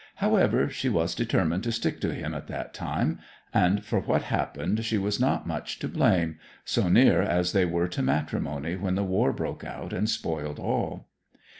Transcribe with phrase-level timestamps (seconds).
[0.15, 3.19] However, she was determined to stick to him at that time;
[3.53, 7.87] and for what happened she was not much to blame, so near as they were
[7.89, 11.07] to matrimony when the war broke out and spoiled all.'